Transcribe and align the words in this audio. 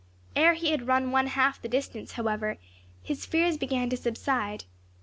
Ere 0.35 0.55
he 0.55 0.71
had 0.71 0.87
run 0.87 1.11
one 1.11 1.27
half 1.27 1.61
the 1.61 1.67
distance, 1.69 2.13
however, 2.13 2.57
his 3.03 3.23
fears 3.23 3.55
began 3.55 3.87
to 3.91 3.95
subside. 3.95 4.65